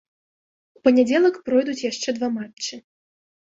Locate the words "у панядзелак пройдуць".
0.79-1.85